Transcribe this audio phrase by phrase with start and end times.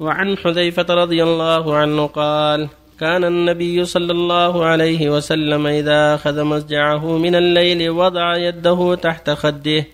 [0.00, 2.68] وعن حذيفة رضي الله عنه قال
[3.00, 9.84] كان النبي صلى الله عليه وسلم إذا أخذ مزجعه من الليل وضع يده تحت خده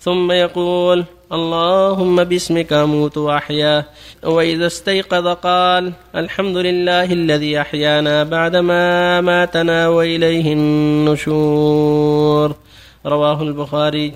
[0.00, 3.84] ثم يقول اللهم باسمك أموت وأحيا.
[4.24, 12.54] وإذا استيقظ قال الحمد لله الذي أحيانا بعدما ماتنا وإليه النشور.
[13.06, 14.12] رواه البخاري.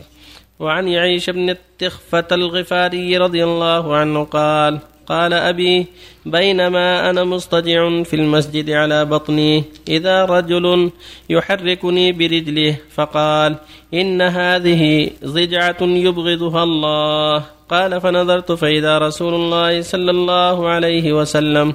[0.60, 4.78] وعن يعيش بن التخفة الغفاري رضي الله عنه قال
[5.12, 5.86] قال أبي
[6.26, 10.90] بينما أنا مضطجع في المسجد على بطني إذا رجل
[11.30, 13.56] يحركني برجله فقال
[13.94, 17.44] إن هذه ضجعة يبغضها الله.
[17.68, 21.74] قال فنظرت فإذا رسول الله صلى الله عليه وسلم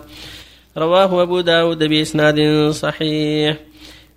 [0.78, 3.58] رواه أبو داود بإسناد صحيح.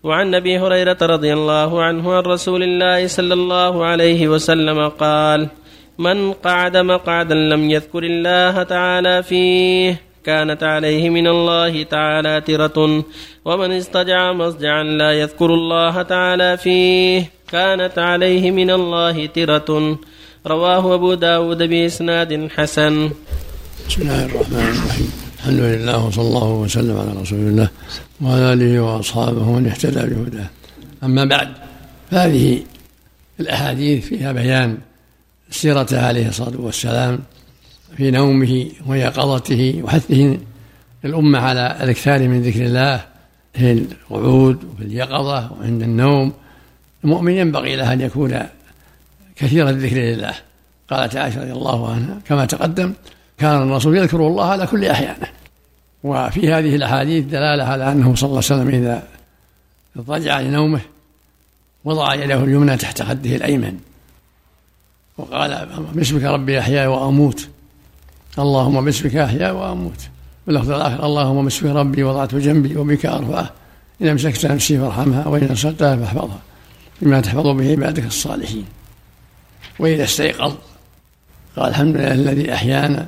[0.03, 5.60] وعن أبي هريرة رضي الله عنه عن رسول الله صلى الله عليه وسلم قال
[6.01, 13.05] من قعد مقعدا لم يذكر الله تعالى فيه كانت عليه من الله تعالى ترة.
[13.45, 19.99] ومن استجع مصجعا لا يذكر الله تعالى فيه كانت عليه من الله ترة.
[20.47, 23.11] رواه أبو داود بإسناد حسن.
[23.89, 25.13] بسم الله الرحمن الرحيم.
[25.39, 27.69] الحمد لله وصلى الله وسلم على رسول الله
[28.23, 30.49] وعلى آله وأصحابه ومن اهتدى بهداه.
[31.05, 31.49] أما بعد
[32.11, 32.63] فهذه
[33.41, 34.79] الأحاديث فيها بيان
[35.51, 37.19] سيرته عليه الصلاة والسلام
[37.97, 40.39] في نومه ويقظته وحثه
[41.05, 43.05] الأمة على الإكثار من ذكر الله
[43.55, 46.33] في القعود وفي اليقظة وعند النوم.
[47.05, 48.41] المؤمن ينبغي له أن يكون
[49.37, 50.35] كثير الذكر لله.
[50.91, 52.93] قالت عائشة رضي الله عنها كما تقدم
[53.39, 55.27] كان الرسول يذكر الله على كل أحيانه.
[56.05, 59.03] وفي هذه الأحاديث دلالة على أنه صلى الله عليه وسلم إذا
[59.97, 60.81] اضطجع لنومه
[61.85, 63.79] وضع يده اليمنى تحت خده الأيمن.
[65.21, 67.49] وقال باسمك ربي أحيا وأموت.
[68.39, 70.01] اللهم باسمك أحيا وأموت.
[70.47, 73.51] واللفظ الآخر اللهم باسمك ربي وضعت جنبي وبك أرفعه.
[74.03, 76.41] إن أمسكت نفسي فارحمها وإن أرسلتها فاحفظها.
[77.03, 78.65] بما تحفظ به عبادك الصالحين.
[79.79, 80.55] وإذا استيقظ
[81.57, 83.07] قال الحمد لله الذي أحيانا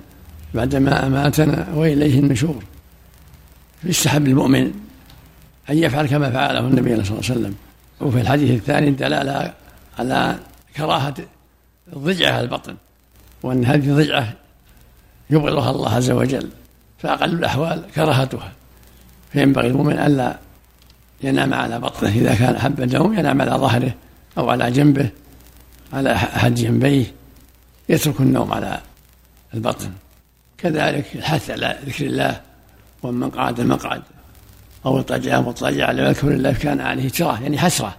[0.54, 2.62] بعدما أماتنا وإليه النشور.
[3.84, 4.72] يستحب المؤمن
[5.70, 7.54] أن يفعل كما فعله النبي صلى الله عليه وسلم.
[8.00, 9.52] وفي الحديث الثاني دلالة
[9.98, 10.38] على
[10.76, 11.14] كراهة
[11.92, 12.76] الضجعة على البطن
[13.42, 14.32] وأن هذه الضجعة
[15.30, 16.48] يبغضها الله عز وجل
[16.98, 18.52] فأقل الأحوال كراهتها.
[19.32, 20.38] فينبغي المؤمن ألا
[21.22, 23.94] ينام على بطنه إذا كان أحب النوم ينام على ظهره
[24.38, 25.10] أو على جنبه
[25.92, 27.12] على أحد جنبيه
[27.88, 28.80] يترك النوم على
[29.54, 29.92] البطن.
[30.58, 32.40] كذلك الحث على ذكر الله
[33.02, 34.02] ومن قعد المقعد
[34.86, 37.96] أو اضطجع مضطجع لم يذكر الله كان عليه تراه يعني حسرة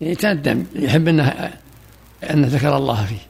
[0.00, 1.52] يعني يتندم يحب أنه
[2.22, 3.26] أن ذكر الله فيه.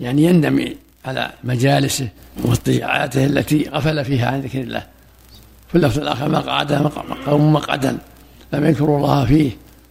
[0.00, 2.08] يعني يندم على مجالسه
[2.44, 4.86] واضطجاعاته التي غفل فيها عن ذكر الله.
[5.68, 6.72] في اللفظ الآخر مقعد
[7.26, 7.98] قوم مقعدا.
[8.52, 9.50] لم يذكروا الله فيه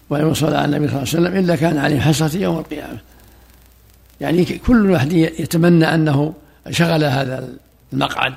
[0.09, 2.97] ولم يصلى على النبي صلى الله عليه وسلم إلا كان عليه حسرة يوم القيامة.
[4.22, 6.34] يعني كل واحد يتمنى أنه
[6.69, 7.50] شغل هذا
[7.94, 8.34] المقعد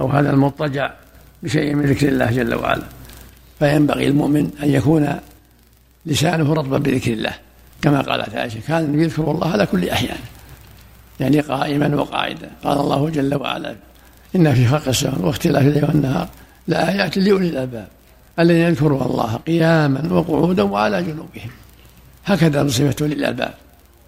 [0.00, 0.92] أو هذا المضطجع
[1.42, 2.84] بشيء من ذكر الله جل وعلا.
[3.58, 5.18] فينبغي المؤمن أن يكون
[6.06, 7.34] لسانه رطبا بذكر الله.
[7.82, 10.18] كما قالت عائشة كان يذكر الله على كل أحيان
[11.20, 12.50] يعني قائما وقاعدا.
[12.64, 13.74] قال الله جل وعلا
[14.36, 16.28] إن في خلق السماوات واختلاف الليل والنهار
[16.68, 17.88] لآيات لأولي الألباب
[18.38, 21.50] الذين يذكرون الله قياما وقعودا وعلى جنوبهم.
[22.24, 23.54] هكذا صفة أولي الألباب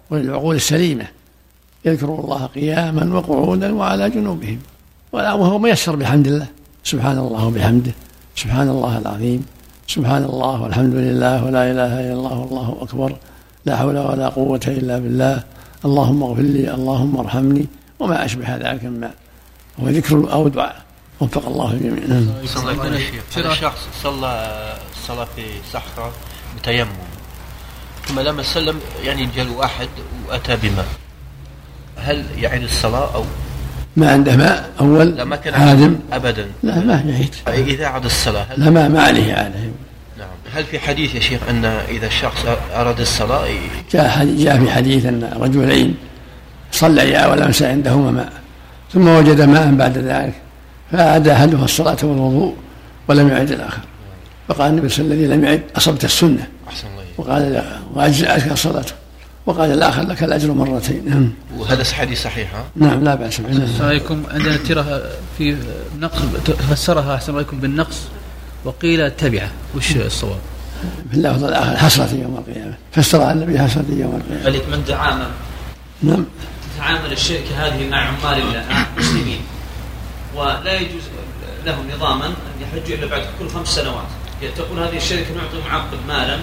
[0.09, 1.05] وللعقول السليمة.
[1.85, 4.59] يذكرون الله قياما وقعودا وعلى جنوبهم.
[5.11, 6.47] وهو ميسر بحمد الله.
[6.83, 7.91] سبحان الله وبحمده.
[8.35, 9.45] سبحان الله العظيم.
[9.87, 13.15] سبحان الله والحمد لله ولا إله إلا الله والله أكبر.
[13.65, 15.43] لا حول ولا قوة إلا بالله.
[15.85, 17.67] اللهم اغفر لي اللهم ارحمني
[17.99, 19.11] وما أشبه ذلك مما
[19.79, 20.81] هو ذكر أو دعاء.
[21.19, 22.29] وفق الله الجميع نعم.
[23.35, 24.31] هذا شخص صلى
[24.95, 26.11] الصلاه في صحراء
[26.57, 26.89] بتيمم
[28.05, 29.87] ثم لما سلم يعني جاء واحد
[30.27, 30.85] وأتى بماء.
[31.97, 33.23] هل يعيد الصلاة أو؟
[33.97, 35.99] ما عنده ماء أول لا ما كان عادم.
[36.13, 36.47] أبدا.
[36.63, 37.35] لا ما يعيد.
[37.47, 39.71] إذا عاد الصلاة لا ما ما عليه نعم
[40.53, 42.45] هل في حديث يا شيخ أن إذا الشخص
[42.75, 43.47] أراد الصلاة
[43.91, 45.95] جاء جاء في حديث أن رجلين
[46.71, 48.33] صليا ولمس عندهما ماء
[48.93, 50.33] ثم وجد ماء بعد ذلك
[50.91, 52.55] فأعاد أحدهما الصلاة والوضوء
[53.07, 53.81] ولم يعد الآخر.
[54.47, 56.47] فقال النبي صلى الله عليه وسلم الذي لم يعد أصبت السنة.
[56.67, 57.63] أحسن الله وقال لا
[57.93, 58.93] وأجزأتك صلاته.
[59.45, 61.09] وقال الآخر لك الأجر مرتين.
[61.09, 61.33] نعم.
[61.57, 63.85] وهذا حديث صحيح ها؟ نعم لا بأس به.
[63.85, 64.23] عليكم.
[64.31, 65.01] عندنا ترى
[65.37, 65.57] في
[65.99, 66.19] نقص
[66.71, 68.01] فسرها أحسن عليكم بالنقص.
[68.65, 70.39] وقيل تبعه وش الصواب؟
[71.11, 72.73] في اللفظ الآخر حسرة يوم القيامة.
[72.91, 74.49] فسرها النبي حسرة يوم القيامة.
[74.49, 75.27] ملك من تعامل.
[76.03, 76.25] نعم.
[76.77, 79.41] تعامل الشركة هذه مع عمال الله مع المسلمين.
[80.35, 81.01] ولا يجوز
[81.65, 84.05] لهم نظاما أن يحجوا إلا بعد كل خمس سنوات.
[84.57, 86.39] تقول هذه الشركة نعطي معقد مالا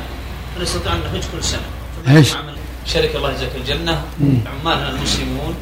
[0.57, 1.61] فنستطيع أن نحج كل سنة.
[2.09, 2.29] إيش؟
[2.87, 4.03] شركه الله يجزاك الجنه
[4.47, 5.55] عمالنا المسلمون.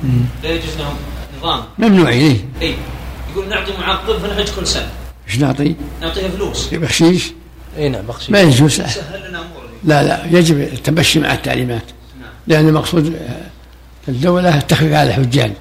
[0.42, 0.96] لا يجوز لهم
[1.38, 1.64] نظام.
[1.78, 2.74] ممنوعين اي
[3.32, 4.90] يقول نعطي معقد فنحج كل سنة.
[5.28, 6.74] إيش نعطي؟ نعطيها فلوس.
[6.74, 7.32] بخشيش
[7.78, 8.30] إي نعم بخشيش.
[8.30, 8.82] ما يجوز.
[9.84, 11.82] لا لا يجب التمشي مع التعليمات.
[12.46, 13.16] لأن المقصود
[14.08, 15.52] الدولة التخفيف على الحجاج.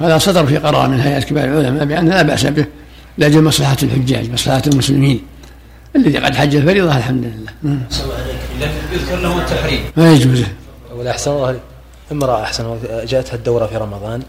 [0.00, 2.66] هذا صدر في قرار من هيئة كبار العلماء بأن لا بأس به
[3.18, 5.22] لأجل مصلحة الحجاج مصلحة المسلمين.
[5.96, 7.80] الذي قد حج الفريضة الحمد لله
[8.60, 9.80] لكن يذكر له التحريم.
[9.96, 10.42] ما يجوز.
[10.96, 11.30] ولا أحسن
[12.12, 14.22] الله أحسن الله جاءتها الدورة في رمضان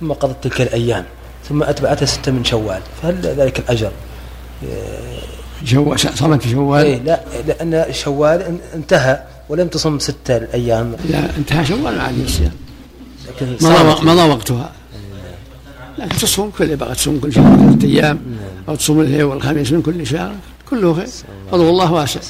[0.00, 1.04] ثم قضت تلك الأيام
[1.48, 3.90] ثم أتبعتها ستة من شوال فهل ذلك الأجر؟
[5.64, 10.96] شوال صامت في شوال؟ إيه لا لأن شوال انتهى ولم تصم ستة الأيام.
[11.10, 12.52] لا انتهى شوال ما عاد الصيام
[13.40, 14.06] مضى.
[14.06, 14.72] مضى وقتها.
[15.98, 18.20] لكن تصوم كل بغت تصوم كل شهر ثلاثة أيام
[18.68, 20.34] أو تصوم الاثنين والخميس من كل شهر
[20.70, 21.08] كله خير.
[21.52, 22.20] فضل الله واسع.